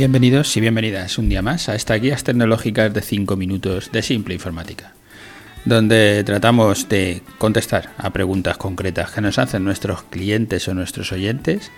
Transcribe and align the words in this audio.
Bienvenidos 0.00 0.56
y 0.56 0.62
bienvenidas 0.62 1.18
un 1.18 1.28
día 1.28 1.42
más 1.42 1.68
a 1.68 1.74
estas 1.74 2.00
guías 2.00 2.24
tecnológicas 2.24 2.94
de 2.94 3.02
5 3.02 3.36
minutos 3.36 3.92
de 3.92 4.00
simple 4.00 4.32
informática, 4.32 4.94
donde 5.66 6.24
tratamos 6.24 6.88
de 6.88 7.20
contestar 7.36 7.90
a 7.98 8.08
preguntas 8.08 8.56
concretas 8.56 9.10
que 9.10 9.20
nos 9.20 9.38
hacen 9.38 9.62
nuestros 9.62 10.02
clientes 10.04 10.66
o 10.68 10.74
nuestros 10.74 11.12
oyentes 11.12 11.70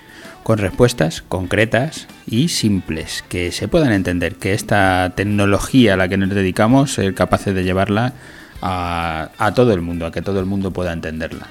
con 0.45 0.59
respuestas 0.59 1.23
concretas 1.23 2.07
y 2.25 2.47
simples, 2.47 3.25
que 3.29 3.51
se 3.51 3.67
puedan 3.67 3.91
entender, 3.91 4.37
que 4.37 4.55
esta 4.55 5.15
tecnología 5.17 5.95
a 5.95 5.97
la 5.97 6.07
que 6.07 6.17
nos 6.17 6.31
dedicamos 6.31 7.01
es 7.01 7.13
capaz 7.15 7.47
de 7.47 7.65
llevarla 7.65 8.13
a, 8.61 9.31
a 9.37 9.53
todo 9.53 9.73
el 9.73 9.81
mundo, 9.81 10.07
a 10.07 10.13
que 10.13 10.23
todo 10.23 10.39
el 10.39 10.47
mundo 10.47 10.71
pueda 10.71 10.93
entenderla. 10.93 11.49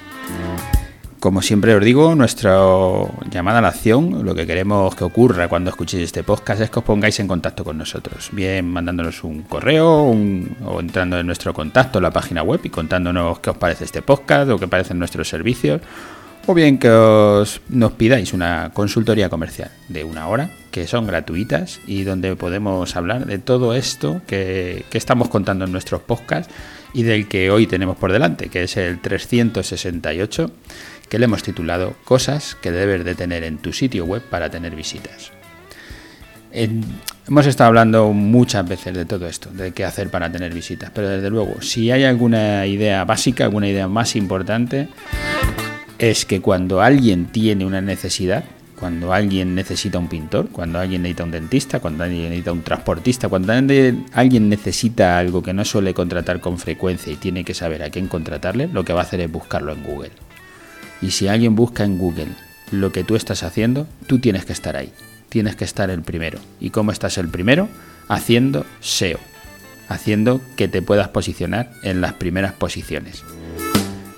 Como 1.22 1.44
siempre 1.44 1.76
os 1.76 1.86
digo, 1.86 2.16
nuestra 2.16 2.58
llamada 3.30 3.60
a 3.60 3.62
la 3.62 3.68
acción, 3.68 4.26
lo 4.26 4.34
que 4.34 4.48
queremos 4.48 4.96
que 4.96 5.04
ocurra 5.04 5.48
cuando 5.48 5.70
escuchéis 5.70 6.06
este 6.06 6.24
podcast 6.24 6.62
es 6.62 6.72
que 6.72 6.80
os 6.80 6.84
pongáis 6.84 7.20
en 7.20 7.28
contacto 7.28 7.64
con 7.64 7.78
nosotros, 7.78 8.30
bien 8.32 8.68
mandándonos 8.68 9.24
un 9.24 9.44
correo 9.44 10.06
o 10.08 10.80
entrando 10.80 11.20
en 11.20 11.28
nuestro 11.28 11.54
contacto 11.54 12.00
en 12.00 12.04
la 12.06 12.10
página 12.10 12.42
web 12.42 12.62
y 12.64 12.72
contándonos 12.72 13.38
qué 13.38 13.52
os 13.52 13.58
parece 13.58 13.84
este 13.84 14.02
podcast 14.02 14.50
o 14.50 14.58
qué 14.58 14.68
parecen 14.68 14.98
nuestros 14.98 15.30
servicios, 15.30 15.82
o 16.48 16.56
bien 16.56 16.80
que 16.80 16.90
os, 16.90 17.62
nos 17.70 17.92
pidáis 17.92 18.34
una 18.34 18.72
consultoría 18.74 19.30
comercial 19.30 19.70
de 19.90 20.04
una 20.04 20.28
hora, 20.28 20.50
que 20.72 20.88
son 20.88 21.06
gratuitas 21.06 21.82
y 21.86 22.02
donde 22.02 22.36
podemos 22.36 22.96
hablar 22.96 23.28
de 23.28 23.38
todo 23.38 23.76
esto 23.76 24.24
que, 24.26 24.86
que 24.90 24.98
estamos 24.98 25.30
contando 25.30 25.66
en 25.66 25.72
nuestros 25.72 26.02
podcasts 26.02 26.52
y 26.96 27.04
del 27.04 27.28
que 27.28 27.52
hoy 27.52 27.68
tenemos 27.68 27.96
por 27.96 28.12
delante, 28.12 28.50
que 28.50 28.64
es 28.64 28.76
el 28.76 29.00
368 29.00 30.52
que 31.12 31.20
le 31.20 31.26
hemos 31.26 31.44
titulado 31.44 31.94
Cosas 32.06 32.56
que 32.62 32.72
debes 32.72 33.04
de 33.04 33.16
tener 33.16 33.44
en 33.44 33.58
tu 33.58 33.74
sitio 33.74 34.06
web 34.06 34.22
para 34.22 34.50
tener 34.50 34.74
visitas. 34.74 35.34
hemos 36.54 37.46
estado 37.46 37.68
hablando 37.68 38.14
muchas 38.14 38.66
veces 38.66 38.96
de 38.96 39.04
todo 39.04 39.28
esto, 39.28 39.50
de 39.52 39.74
qué 39.74 39.84
hacer 39.84 40.10
para 40.10 40.32
tener 40.32 40.54
visitas, 40.54 40.90
pero 40.96 41.10
desde 41.10 41.30
luego, 41.30 41.62
si 41.62 41.92
hay 41.92 42.06
alguna 42.06 42.66
idea 42.66 43.04
básica, 43.04 43.44
alguna 43.44 43.68
idea 43.68 43.90
más 43.90 44.16
importante, 44.16 44.88
es 46.00 46.24
que 46.24 46.40
cuando 46.40 46.82
alguien 46.82 47.26
tiene 47.26 47.66
una 47.66 47.82
necesidad, 47.82 48.46
cuando 48.80 49.12
alguien 49.12 49.54
necesita 49.54 50.00
un 50.00 50.08
pintor, 50.08 50.48
cuando 50.50 50.80
alguien 50.80 51.02
necesita 51.02 51.26
un 51.26 51.32
dentista, 51.32 51.80
cuando 51.82 52.06
alguien 52.06 52.24
necesita 52.30 52.54
un 52.54 52.64
transportista, 52.64 53.28
cuando 53.28 53.52
alguien 53.52 54.48
necesita 54.48 55.20
algo 55.20 55.44
que 55.44 55.54
no 55.54 55.66
suele 55.66 55.94
contratar 55.94 56.40
con 56.40 56.58
frecuencia 56.58 57.12
y 57.12 57.18
tiene 57.18 57.44
que 57.44 57.54
saber 57.54 57.84
a 57.84 57.90
quién 57.90 58.08
contratarle, 58.08 58.70
lo 58.72 58.86
que 58.86 58.94
va 58.94 59.02
a 59.02 59.04
hacer 59.04 59.20
es 59.20 59.30
buscarlo 59.30 59.74
en 59.74 59.84
Google. 59.84 60.12
Y 61.02 61.12
si 61.12 61.28
alguien 61.28 61.56
busca 61.56 61.84
en 61.84 61.98
Google 61.98 62.30
lo 62.72 62.92
que 62.92 63.04
tú 63.04 63.16
estás 63.16 63.44
haciendo, 63.44 63.88
tú 64.08 64.20
tienes 64.20 64.46
que 64.46 64.54
estar 64.54 64.76
ahí. 64.76 64.94
Tienes 65.30 65.56
que 65.56 65.66
estar 65.66 65.90
el 65.90 66.02
primero. 66.02 66.40
¿Y 66.60 66.70
cómo 66.70 66.92
estás 66.92 67.18
el 67.18 67.28
primero? 67.28 67.70
Haciendo 68.08 68.66
SEO. 68.82 69.20
Haciendo 69.88 70.42
que 70.56 70.68
te 70.68 70.82
puedas 70.82 71.10
posicionar 71.10 71.72
en 71.84 72.02
las 72.02 72.14
primeras 72.14 72.54
posiciones. 72.54 73.24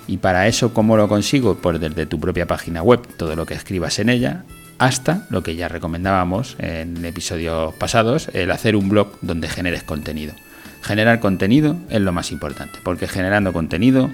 Y 0.06 0.18
para 0.18 0.46
eso, 0.46 0.74
¿cómo 0.74 0.96
lo 0.96 1.08
consigo? 1.08 1.56
Pues 1.56 1.80
desde 1.80 2.06
tu 2.06 2.20
propia 2.20 2.46
página 2.46 2.82
web, 2.82 3.00
todo 3.16 3.36
lo 3.36 3.46
que 3.46 3.54
escribas 3.54 3.98
en 3.98 4.10
ella, 4.10 4.44
hasta 4.78 5.26
lo 5.30 5.42
que 5.42 5.56
ya 5.56 5.68
recomendábamos 5.68 6.56
en 6.58 7.04
episodios 7.04 7.74
pasados, 7.74 8.28
el 8.34 8.50
hacer 8.50 8.76
un 8.76 8.88
blog 8.88 9.18
donde 9.22 9.48
generes 9.48 9.82
contenido. 9.82 10.34
Generar 10.82 11.20
contenido 11.20 11.76
es 11.88 12.00
lo 12.02 12.12
más 12.12 12.30
importante, 12.32 12.78
porque 12.82 13.08
generando 13.08 13.52
contenido 13.54 14.10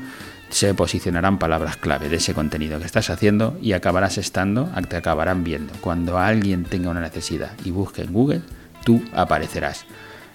se 0.50 0.74
posicionarán 0.74 1.38
palabras 1.38 1.76
clave 1.76 2.08
de 2.08 2.16
ese 2.16 2.34
contenido 2.34 2.78
que 2.78 2.86
estás 2.86 3.08
haciendo 3.10 3.56
y 3.62 3.72
acabarás 3.72 4.18
estando, 4.18 4.68
te 4.88 4.96
acabarán 4.96 5.44
viendo. 5.44 5.72
Cuando 5.80 6.18
alguien 6.18 6.64
tenga 6.64 6.90
una 6.90 7.00
necesidad 7.00 7.52
y 7.64 7.70
busque 7.70 8.02
en 8.02 8.12
Google, 8.12 8.42
tú 8.84 9.02
aparecerás. 9.12 9.86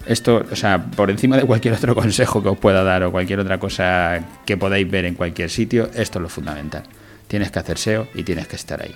Esto, 0.05 0.45
o 0.49 0.55
sea, 0.55 0.83
por 0.83 1.09
encima 1.09 1.35
de 1.37 1.43
cualquier 1.43 1.73
otro 1.73 1.95
consejo 1.95 2.41
que 2.41 2.49
os 2.49 2.57
pueda 2.57 2.83
dar 2.83 3.03
o 3.03 3.11
cualquier 3.11 3.39
otra 3.39 3.59
cosa 3.59 4.23
que 4.45 4.57
podáis 4.57 4.89
ver 4.89 5.05
en 5.05 5.15
cualquier 5.15 5.49
sitio, 5.49 5.89
esto 5.93 6.19
es 6.19 6.23
lo 6.23 6.29
fundamental. 6.29 6.83
Tienes 7.27 7.51
que 7.51 7.59
hacer 7.59 7.77
SEO 7.77 8.07
y 8.13 8.23
tienes 8.23 8.47
que 8.47 8.55
estar 8.55 8.81
ahí. 8.81 8.95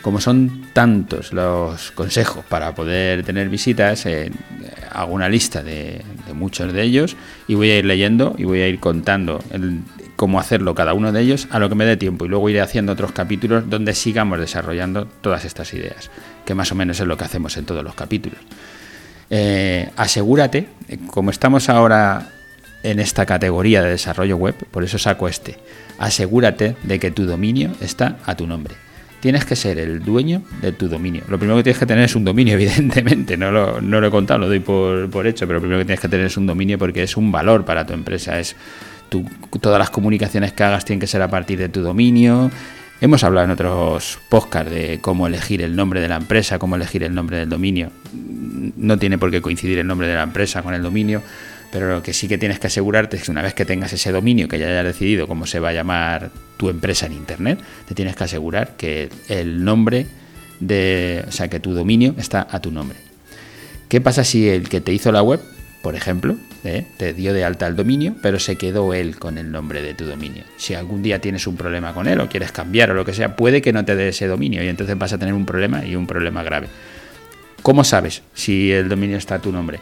Como 0.00 0.20
son 0.20 0.68
tantos 0.72 1.32
los 1.32 1.90
consejos 1.90 2.44
para 2.44 2.72
poder 2.74 3.24
tener 3.24 3.48
visitas, 3.48 4.06
eh, 4.06 4.30
hago 4.92 5.12
una 5.12 5.28
lista 5.28 5.64
de, 5.64 6.00
de, 6.26 6.32
muchos 6.32 6.72
de 6.72 6.82
ellos 6.82 7.16
y 7.48 7.56
voy 7.56 7.70
a 7.70 7.78
ir 7.78 7.84
leyendo 7.84 8.36
y 8.38 8.44
voy 8.44 8.60
a 8.60 8.68
ir 8.68 8.78
contando 8.78 9.42
el, 9.50 9.80
cómo 10.16 10.40
hacerlo 10.40 10.74
cada 10.74 10.94
uno 10.94 11.12
de 11.12 11.20
ellos 11.20 11.46
a 11.50 11.58
lo 11.58 11.68
que 11.68 11.74
me 11.74 11.84
dé 11.84 11.96
tiempo 11.96 12.24
y 12.24 12.28
luego 12.28 12.48
iré 12.48 12.60
haciendo 12.60 12.92
otros 12.92 13.12
capítulos 13.12 13.68
donde 13.68 13.94
sigamos 13.94 14.40
desarrollando 14.40 15.06
todas 15.06 15.44
estas 15.44 15.72
ideas, 15.74 16.10
que 16.44 16.54
más 16.54 16.72
o 16.72 16.74
menos 16.74 16.98
es 16.98 17.06
lo 17.06 17.16
que 17.16 17.24
hacemos 17.24 17.56
en 17.56 17.66
todos 17.66 17.84
los 17.84 17.94
capítulos. 17.94 18.38
Eh, 19.28 19.90
asegúrate, 19.96 20.68
como 21.08 21.30
estamos 21.30 21.68
ahora 21.68 22.30
en 22.82 23.00
esta 23.00 23.26
categoría 23.26 23.82
de 23.82 23.90
desarrollo 23.90 24.36
web, 24.36 24.54
por 24.70 24.84
eso 24.84 24.98
saco 24.98 25.28
este, 25.28 25.58
asegúrate 25.98 26.76
de 26.82 26.98
que 26.98 27.10
tu 27.10 27.26
dominio 27.26 27.72
está 27.80 28.18
a 28.24 28.34
tu 28.36 28.46
nombre. 28.46 28.74
Tienes 29.20 29.44
que 29.44 29.56
ser 29.56 29.78
el 29.78 30.04
dueño 30.04 30.42
de 30.60 30.72
tu 30.72 30.88
dominio. 30.88 31.22
Lo 31.28 31.38
primero 31.38 31.56
que 31.56 31.64
tienes 31.64 31.80
que 31.80 31.86
tener 31.86 32.04
es 32.04 32.14
un 32.14 32.24
dominio, 32.24 32.54
evidentemente, 32.58 33.36
no 33.36 33.50
lo, 33.50 33.80
no 33.80 34.00
lo 34.00 34.06
he 34.06 34.10
contado, 34.10 34.40
lo 34.40 34.48
doy 34.48 34.60
por, 34.60 35.10
por 35.10 35.26
hecho, 35.26 35.46
pero 35.46 35.54
lo 35.54 35.62
primero 35.62 35.80
que 35.80 35.86
tienes 35.86 36.00
que 36.00 36.08
tener 36.08 36.26
es 36.26 36.36
un 36.36 36.46
dominio 36.46 36.78
porque 36.78 37.02
es 37.02 37.16
un 37.16 37.32
valor 37.32 37.64
para 37.64 37.84
tu 37.84 37.92
empresa, 37.92 38.38
es 38.38 38.54
todas 39.60 39.78
las 39.78 39.90
comunicaciones 39.90 40.52
que 40.52 40.64
hagas 40.64 40.84
tienen 40.84 41.00
que 41.00 41.06
ser 41.06 41.22
a 41.22 41.28
partir 41.28 41.58
de 41.58 41.68
tu 41.68 41.82
dominio. 41.82 42.50
Hemos 43.00 43.24
hablado 43.24 43.44
en 43.44 43.50
otros 43.50 44.18
podcasts 44.28 44.70
de 44.70 45.00
cómo 45.00 45.26
elegir 45.26 45.60
el 45.60 45.76
nombre 45.76 46.00
de 46.00 46.08
la 46.08 46.16
empresa, 46.16 46.58
cómo 46.58 46.76
elegir 46.76 47.02
el 47.02 47.14
nombre 47.14 47.36
del 47.36 47.48
dominio. 47.48 47.90
No 48.76 48.98
tiene 48.98 49.18
por 49.18 49.30
qué 49.30 49.42
coincidir 49.42 49.78
el 49.78 49.86
nombre 49.86 50.08
de 50.08 50.14
la 50.14 50.22
empresa 50.22 50.62
con 50.62 50.72
el 50.72 50.82
dominio, 50.82 51.22
pero 51.70 51.90
lo 51.90 52.02
que 52.02 52.14
sí 52.14 52.26
que 52.26 52.38
tienes 52.38 52.58
que 52.58 52.68
asegurarte 52.68 53.18
es 53.18 53.24
que 53.24 53.30
una 53.30 53.42
vez 53.42 53.52
que 53.52 53.66
tengas 53.66 53.92
ese 53.92 54.12
dominio, 54.12 54.48
que 54.48 54.58
ya 54.58 54.66
hayas 54.66 54.84
decidido 54.84 55.26
cómo 55.26 55.46
se 55.46 55.60
va 55.60 55.70
a 55.70 55.72
llamar 55.72 56.30
tu 56.56 56.70
empresa 56.70 57.04
en 57.04 57.12
Internet, 57.12 57.58
te 57.86 57.94
tienes 57.94 58.16
que 58.16 58.24
asegurar 58.24 58.76
que 58.76 59.10
el 59.28 59.62
nombre 59.62 60.06
de, 60.60 61.22
o 61.28 61.32
sea, 61.32 61.48
que 61.48 61.60
tu 61.60 61.74
dominio 61.74 62.14
está 62.16 62.46
a 62.50 62.60
tu 62.60 62.70
nombre. 62.70 62.96
¿Qué 63.88 64.00
pasa 64.00 64.24
si 64.24 64.48
el 64.48 64.70
que 64.70 64.80
te 64.80 64.92
hizo 64.92 65.12
la 65.12 65.22
web 65.22 65.40
por 65.86 65.94
ejemplo, 65.94 66.34
¿eh? 66.64 66.84
te 66.96 67.12
dio 67.12 67.32
de 67.32 67.44
alta 67.44 67.68
el 67.68 67.76
dominio, 67.76 68.16
pero 68.20 68.40
se 68.40 68.56
quedó 68.56 68.92
él 68.92 69.20
con 69.20 69.38
el 69.38 69.52
nombre 69.52 69.82
de 69.82 69.94
tu 69.94 70.04
dominio. 70.04 70.42
Si 70.56 70.74
algún 70.74 71.00
día 71.00 71.20
tienes 71.20 71.46
un 71.46 71.56
problema 71.56 71.94
con 71.94 72.08
él 72.08 72.18
o 72.18 72.28
quieres 72.28 72.50
cambiar 72.50 72.90
o 72.90 72.94
lo 72.94 73.04
que 73.04 73.14
sea, 73.14 73.36
puede 73.36 73.62
que 73.62 73.72
no 73.72 73.84
te 73.84 73.94
dé 73.94 74.08
ese 74.08 74.26
dominio 74.26 74.64
y 74.64 74.66
entonces 74.66 74.98
vas 74.98 75.12
a 75.12 75.18
tener 75.18 75.32
un 75.32 75.46
problema 75.46 75.84
y 75.84 75.94
un 75.94 76.08
problema 76.08 76.42
grave. 76.42 76.66
¿Cómo 77.62 77.84
sabes 77.84 78.24
si 78.34 78.72
el 78.72 78.88
dominio 78.88 79.16
está 79.16 79.36
a 79.36 79.38
tu 79.38 79.52
nombre? 79.52 79.78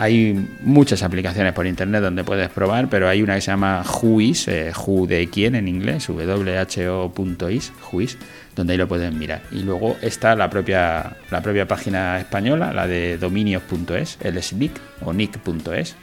Hay 0.00 0.48
muchas 0.62 1.02
aplicaciones 1.02 1.52
por 1.52 1.66
internet 1.66 2.00
donde 2.00 2.24
puedes 2.24 2.48
probar, 2.48 2.88
pero 2.88 3.06
hay 3.06 3.20
una 3.20 3.34
que 3.34 3.42
se 3.42 3.50
llama 3.50 3.84
Whois, 3.84 4.48
eh, 4.48 4.72
de 5.06 5.28
quién 5.28 5.54
en 5.54 5.68
inglés, 5.68 6.08
who.is, 6.08 7.72
Whois, 7.92 8.16
donde 8.56 8.72
ahí 8.72 8.78
lo 8.78 8.88
pueden 8.88 9.18
mirar. 9.18 9.42
Y 9.52 9.62
luego 9.62 9.98
está 10.00 10.34
la 10.34 10.48
propia, 10.48 11.18
la 11.30 11.42
propia 11.42 11.68
página 11.68 12.18
española, 12.18 12.72
la 12.72 12.86
de 12.86 13.18
dominios.es, 13.18 14.16
el 14.22 14.42
SNIC 14.42 14.72
o 15.04 15.12
nick.es, 15.12 15.96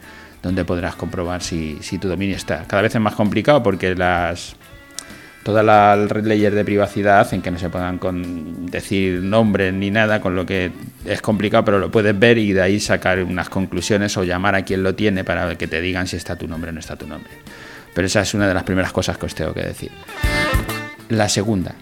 donde 0.44 0.63
podrás 0.63 0.96
comprobar 0.96 1.41
si, 1.41 1.80
si 1.81 1.97
tu 1.97 2.07
dominio 2.07 2.36
está. 2.36 2.66
Cada 2.68 2.84
vez 2.84 2.94
es 2.94 3.02
más 3.02 3.16
complicado 3.16 3.63
porque 3.63 3.96
las 3.96 4.56
todas 5.47 5.63
las 5.63 6.12
leyes 6.25 6.53
de 6.53 6.66
privacidad 6.66 7.22
hacen 7.22 7.41
que 7.41 7.50
no 7.50 7.57
se 7.57 7.69
puedan 7.69 8.00
decir 8.66 9.24
nombres 9.24 9.74
ni 9.74 9.90
nada, 9.90 10.19
con 10.19 10.36
lo 10.36 10.46
que 10.46 10.72
es 11.07 11.22
complicado, 11.22 11.66
pero 11.66 11.79
lo 11.79 11.91
puedes 11.91 12.18
ver 12.18 12.38
y 12.38 12.53
de 12.53 12.62
ahí 12.62 12.79
sacar 12.79 13.23
unas 13.23 13.50
conclusiones 13.50 14.16
o 14.18 14.23
llamar 14.23 14.56
a 14.56 14.63
quien 14.63 14.84
lo 14.84 14.95
tiene 14.95 15.23
para 15.23 15.56
que 15.56 15.68
te 15.68 15.81
digan 15.81 16.07
si 16.07 16.18
está 16.18 16.35
tu 16.35 16.47
nombre 16.47 16.69
o 16.69 16.73
no 16.73 16.79
está 16.79 16.95
tu 16.95 17.07
nombre. 17.07 17.31
Pero 17.94 18.07
esa 18.07 18.22
es 18.22 18.34
una 18.34 18.47
de 18.47 18.53
las 18.53 18.63
primeras 18.63 18.91
cosas 18.91 19.18
que 19.18 19.25
os 19.25 19.35
tengo 19.35 19.53
que 19.53 19.63
decir. 19.63 19.91
La 21.09 21.29
segunda, 21.29 21.75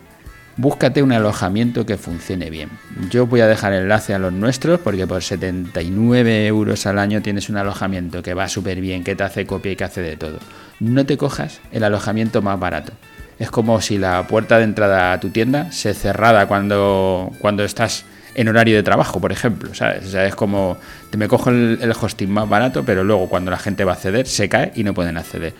búscate 0.57 1.03
un 1.03 1.11
alojamiento 1.11 1.85
que 1.85 1.97
funcione 1.97 2.49
bien. 2.49 2.69
Yo 3.09 3.27
voy 3.27 3.41
a 3.41 3.47
dejar 3.47 3.73
enlace 3.73 4.13
a 4.13 4.19
los 4.19 4.31
nuestros 4.31 4.79
porque 4.79 5.07
por 5.07 5.21
79 5.21 6.47
euros 6.47 6.85
al 6.85 6.99
año 6.99 7.21
tienes 7.21 7.49
un 7.49 7.57
alojamiento 7.57 8.23
que 8.23 8.33
va 8.33 8.47
súper 8.47 8.79
bien, 8.79 9.03
que 9.03 9.15
te 9.15 9.23
hace 9.23 9.45
copia 9.45 9.71
y 9.71 9.75
que 9.75 9.83
hace 9.83 10.01
de 10.01 10.15
todo. 10.15 10.39
No 10.79 11.05
te 11.05 11.17
cojas 11.17 11.59
el 11.71 11.83
alojamiento 11.83 12.41
más 12.41 12.59
barato 12.59 12.93
es 13.39 13.51
como 13.51 13.81
si 13.81 13.97
la 13.97 14.27
puerta 14.27 14.57
de 14.57 14.63
entrada 14.63 15.13
a 15.13 15.19
tu 15.19 15.29
tienda 15.29 15.71
se 15.71 15.93
cerrara 15.93 16.47
cuando, 16.47 17.31
cuando 17.39 17.63
estás 17.63 18.05
en 18.35 18.47
horario 18.47 18.75
de 18.75 18.83
trabajo, 18.83 19.19
por 19.19 19.31
ejemplo, 19.31 19.73
¿sabes? 19.73 20.05
O 20.05 20.09
sea, 20.09 20.25
es 20.25 20.35
como, 20.35 20.77
te 21.09 21.17
me 21.17 21.27
cojo 21.27 21.49
el, 21.49 21.93
hosting 21.99 22.29
más 22.29 22.47
barato, 22.47 22.83
pero 22.85 23.03
luego 23.03 23.27
cuando 23.29 23.51
la 23.51 23.57
gente 23.57 23.83
va 23.83 23.93
a 23.93 23.95
acceder, 23.95 24.27
se 24.27 24.49
cae 24.49 24.71
y 24.75 24.83
no 24.83 24.93
pueden 24.93 25.17
acceder 25.17 25.53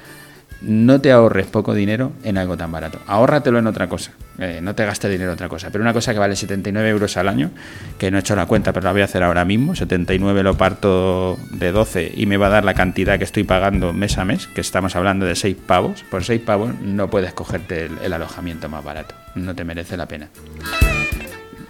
no 0.61 0.99
te 0.99 1.11
ahorres 1.11 1.45
poco 1.45 1.73
dinero 1.73 2.11
en 2.23 2.37
algo 2.37 2.57
tan 2.57 2.71
barato. 2.71 2.99
Ahórratelo 3.07 3.59
en 3.59 3.67
otra 3.67 3.87
cosa. 3.87 4.11
Eh, 4.39 4.59
no 4.61 4.75
te 4.75 4.85
gastes 4.85 5.11
dinero 5.11 5.31
en 5.31 5.35
otra 5.35 5.49
cosa. 5.49 5.69
Pero 5.71 5.83
una 5.83 5.93
cosa 5.93 6.13
que 6.13 6.19
vale 6.19 6.35
79 6.35 6.89
euros 6.89 7.17
al 7.17 7.27
año, 7.27 7.51
que 7.97 8.09
no 8.11 8.17
he 8.17 8.19
hecho 8.19 8.35
la 8.35 8.45
cuenta, 8.45 8.73
pero 8.73 8.85
la 8.85 8.91
voy 8.91 9.01
a 9.01 9.05
hacer 9.05 9.23
ahora 9.23 9.45
mismo. 9.45 9.75
79 9.75 10.43
lo 10.43 10.57
parto 10.57 11.37
de 11.51 11.71
12 11.71 12.13
y 12.15 12.25
me 12.25 12.37
va 12.37 12.47
a 12.47 12.49
dar 12.49 12.65
la 12.65 12.73
cantidad 12.73 13.17
que 13.17 13.25
estoy 13.25 13.43
pagando 13.43 13.93
mes 13.93 14.17
a 14.17 14.25
mes, 14.25 14.47
que 14.47 14.61
estamos 14.61 14.95
hablando 14.95 15.25
de 15.25 15.35
6 15.35 15.55
pavos. 15.67 16.03
Por 16.09 16.23
6 16.23 16.41
pavos 16.41 16.71
no 16.81 17.09
puedes 17.09 17.33
cogerte 17.33 17.89
el, 18.01 18.13
alojamiento 18.13 18.69
más 18.69 18.83
barato. 18.83 19.15
No 19.35 19.53
te 19.55 19.63
merece 19.63 19.97
la 19.97 20.07
pena. 20.07 20.29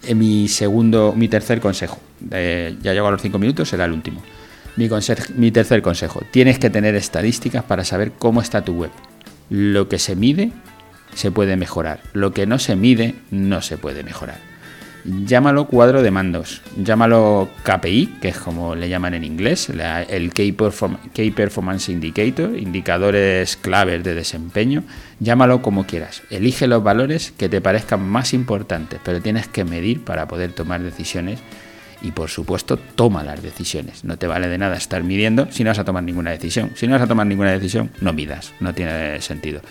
Eh, 0.07 0.15
mi 0.15 0.47
segundo, 0.47 1.13
mi 1.15 1.27
tercer 1.27 1.59
consejo, 1.59 1.99
ya 2.29 2.93
llego 2.93 3.07
a 3.07 3.11
los 3.11 3.21
cinco 3.21 3.39
minutos, 3.39 3.69
será 3.69 3.85
el 3.85 3.91
último. 3.91 4.21
Mi 4.75 5.51
tercer 5.51 5.81
consejo, 5.81 6.21
tienes 6.31 6.59
que 6.59 6.69
tener 6.69 6.95
estadísticas 6.95 7.63
para 7.63 7.85
saber 7.85 8.11
cómo 8.11 8.41
está 8.41 8.63
tu 8.63 8.73
web. 8.73 8.91
Lo 9.49 9.87
que 9.87 9.99
se 9.99 10.15
mide 10.15 10.51
se 11.13 11.31
puede 11.31 11.55
mejorar, 11.55 12.01
lo 12.13 12.33
que 12.33 12.45
no 12.45 12.59
se 12.59 12.75
mide 12.75 13.15
no 13.31 13.61
se 13.61 13.77
puede 13.77 14.03
mejorar 14.03 14.54
llámalo 15.05 15.67
cuadro 15.67 16.01
de 16.01 16.11
mandos, 16.11 16.61
llámalo 16.77 17.49
KPI, 17.63 18.17
que 18.21 18.29
es 18.29 18.37
como 18.37 18.75
le 18.75 18.89
llaman 18.89 19.13
en 19.13 19.23
inglés, 19.23 19.69
el 20.09 20.33
Key, 20.33 20.51
Performance 20.51 21.89
Indicator, 21.89 22.57
indicadores 22.57 23.55
claves 23.55 24.03
de 24.03 24.15
desempeño, 24.15 24.83
llámalo 25.19 25.61
como 25.61 25.85
quieras. 25.85 26.23
Elige 26.29 26.67
los 26.67 26.83
valores 26.83 27.31
que 27.37 27.49
te 27.49 27.61
parezcan 27.61 28.07
más 28.07 28.33
importantes, 28.33 28.99
pero 29.03 29.21
tienes 29.21 29.47
que 29.47 29.63
medir 29.63 30.03
para 30.03 30.27
poder 30.27 30.53
tomar 30.53 30.81
decisiones 30.81 31.39
y 32.01 32.11
por 32.11 32.29
supuesto 32.29 32.77
toma 32.77 33.23
las 33.23 33.41
decisiones. 33.41 34.03
No 34.03 34.17
te 34.17 34.27
vale 34.27 34.47
de 34.47 34.57
nada 34.57 34.75
estar 34.75 35.03
midiendo 35.03 35.47
si 35.51 35.63
no 35.63 35.69
vas 35.69 35.79
a 35.79 35.85
tomar 35.85 36.03
ninguna 36.03 36.31
decisión. 36.31 36.71
Si 36.75 36.87
no 36.87 36.93
vas 36.93 37.01
a 37.01 37.07
tomar 37.07 37.27
ninguna 37.27 37.51
decisión, 37.51 37.91
no 38.01 38.13
midas, 38.13 38.53
no 38.59 38.73
tiene 38.73 39.21
sentido. 39.21 39.61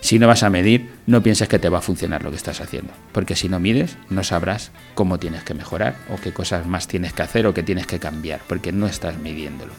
Si 0.00 0.18
no 0.18 0.26
vas 0.26 0.42
a 0.42 0.50
medir, 0.50 0.90
no 1.06 1.22
pienses 1.22 1.48
que 1.48 1.58
te 1.58 1.70
va 1.70 1.78
a 1.78 1.82
funcionar 1.82 2.22
lo 2.22 2.30
que 2.30 2.36
estás 2.36 2.60
haciendo, 2.60 2.92
porque 3.12 3.36
si 3.36 3.48
no 3.48 3.58
mides, 3.58 3.96
no 4.10 4.22
sabrás 4.22 4.70
cómo 4.94 5.18
tienes 5.18 5.44
que 5.44 5.54
mejorar 5.54 5.96
o 6.10 6.16
qué 6.16 6.32
cosas 6.32 6.66
más 6.66 6.88
tienes 6.88 7.14
que 7.14 7.22
hacer 7.22 7.46
o 7.46 7.54
qué 7.54 7.62
tienes 7.62 7.86
que 7.86 7.98
cambiar, 7.98 8.40
porque 8.46 8.70
no 8.70 8.86
estás 8.86 9.18
midiéndolo. 9.18 9.72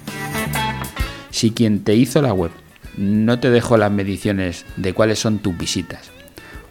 Si 1.30 1.52
quien 1.52 1.84
te 1.84 1.96
hizo 1.96 2.22
la 2.24 2.34
web 2.34 2.52
no 2.98 3.40
te 3.40 3.50
dejó 3.50 3.78
las 3.78 3.92
mediciones 3.92 4.66
de 4.78 4.94
cuáles 4.94 5.20
son 5.20 5.40
tus 5.40 5.56
visitas, 5.58 6.10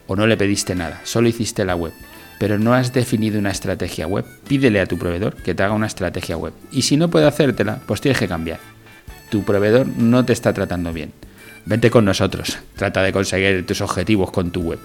o 0.07 0.15
no 0.15 0.27
le 0.27 0.37
pediste 0.37 0.75
nada, 0.75 0.99
solo 1.03 1.29
hiciste 1.29 1.65
la 1.65 1.75
web, 1.75 1.93
pero 2.45 2.59
no 2.59 2.75
has 2.75 2.93
definido 2.93 3.39
una 3.39 3.49
estrategia 3.49 4.05
web, 4.05 4.23
pídele 4.47 4.79
a 4.79 4.85
tu 4.85 4.99
proveedor 4.99 5.33
que 5.33 5.55
te 5.55 5.63
haga 5.63 5.73
una 5.73 5.87
estrategia 5.87 6.37
web. 6.37 6.53
Y 6.71 6.83
si 6.83 6.95
no 6.95 7.09
puede 7.09 7.25
hacértela, 7.25 7.79
pues 7.87 8.01
tienes 8.01 8.19
que 8.19 8.27
cambiar. 8.27 8.59
Tu 9.31 9.43
proveedor 9.43 9.87
no 9.87 10.23
te 10.25 10.33
está 10.33 10.53
tratando 10.53 10.93
bien 10.93 11.11
vente 11.65 11.89
con 11.89 12.05
nosotros, 12.05 12.59
trata 12.75 13.01
de 13.01 13.11
conseguir 13.11 13.65
tus 13.65 13.81
objetivos 13.81 14.29
con 14.29 14.51
tu 14.51 14.61
web. 14.61 14.79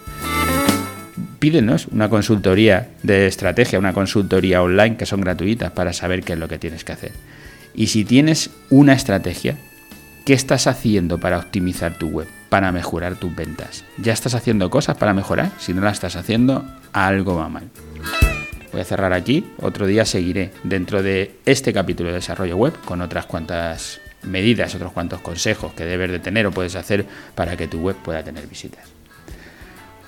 Pídenos 1.39 1.89
una 1.89 2.09
consultoría 2.09 2.89
de 3.03 3.27
estrategia, 3.27 3.79
una 3.79 3.93
consultoría 3.93 4.63
online 4.63 4.97
que 4.97 5.05
son 5.05 5.21
gratuitas 5.21 5.71
para 5.73 5.93
saber 5.93 6.23
qué 6.23 6.33
es 6.33 6.39
lo 6.39 6.49
que 6.49 6.59
tienes 6.59 6.83
que 6.83 6.93
hacer. 6.93 7.13
Y 7.75 7.89
si 7.89 8.07
tienes 8.07 8.49
una 8.71 8.95
estrategia, 8.95 9.59
¿qué 10.25 10.33
estás 10.33 10.67
haciendo 10.67 11.19
para 11.19 11.37
optimizar 11.37 11.99
tu 11.99 12.09
web, 12.09 12.27
para 12.51 12.73
mejorar 12.73 13.17
tus 13.17 13.35
ventas? 13.35 13.85
¿Ya 13.97 14.13
estás 14.13 14.35
haciendo 14.35 14.69
cosas 14.69 14.99
para 14.99 15.15
mejorar? 15.15 15.51
Si 15.59 15.73
no 15.73 15.81
las 15.81 15.95
estás 15.95 16.17
haciendo, 16.17 16.67
algo 16.93 17.37
va 17.37 17.49
mal. 17.49 17.71
Voy 18.73 18.83
a 18.83 18.85
cerrar 18.85 19.15
aquí, 19.15 19.51
otro 19.63 19.87
día 19.87 20.05
seguiré 20.05 20.53
dentro 20.63 21.03
de 21.03 21.37
este 21.47 21.73
capítulo 21.73 22.11
de 22.11 22.17
desarrollo 22.17 22.57
web 22.57 22.75
con 22.85 23.01
otras 23.01 23.27
cuantas 23.27 24.01
medidas, 24.23 24.75
otros 24.75 24.93
cuantos 24.93 25.21
consejos 25.23 25.73
que 25.73 25.85
debes 25.85 26.11
de 26.11 26.19
tener 26.19 26.47
o 26.47 26.53
puedes 26.53 26.77
hacer 26.77 27.07
para 27.35 27.57
que 27.57 27.67
tu 27.67 27.81
web 27.81 27.97
pueda 27.97 28.23
tener 28.23 28.47
visitas. 28.47 29.00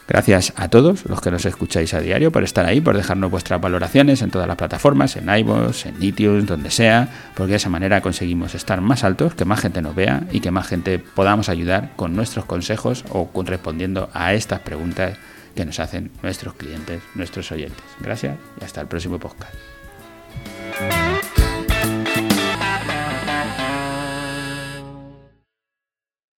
Gracias 0.09 0.53
a 0.57 0.69
todos 0.69 1.07
los 1.07 1.21
que 1.21 1.31
nos 1.31 1.45
escucháis 1.45 1.95
a 1.95 2.01
diario 2.01 2.33
por 2.33 2.43
estar 2.43 2.67
ahí, 2.67 2.81
por 2.81 2.97
dejarnos 2.97 3.31
vuestras 3.31 3.61
valoraciones 3.61 4.21
en 4.23 4.31
todas 4.31 4.49
las 4.49 4.57
plataformas, 4.57 5.17
en 5.17 5.29
iVoox, 5.29 5.87
en 5.87 6.03
iTunes, 6.03 6.47
donde 6.47 6.71
sea, 6.71 7.09
porque 7.35 7.53
de 7.53 7.57
esa 7.57 7.71
manera 7.71 8.01
conseguimos 8.01 8.55
estar 8.55 8.81
más 8.81 9.05
altos, 9.05 9.35
que 9.35 9.45
más 9.45 9.61
gente 9.61 9.81
nos 9.81 9.95
vea 9.95 10.25
y 10.33 10.41
que 10.41 10.51
más 10.51 10.67
gente 10.67 10.99
podamos 10.99 11.49
ayudar 11.49 11.93
con 11.97 12.17
nuestros 12.17 12.45
consejos 12.45 13.05
o 13.11 13.31
respondiendo 13.45 14.11
a 14.13 14.35
estas 14.35 14.61
preguntas 14.61 15.19
que 15.55 15.65
nos 15.65 15.79
hacen 15.81 16.11
nuestros 16.23 16.55
clientes, 16.55 17.03
nuestros 17.15 17.51
oyentes. 17.53 17.85
Gracias 18.01 18.37
y 18.61 18.65
hasta 18.65 18.81
el 18.81 18.89
próximo 18.89 19.19
podcast. 19.19 19.53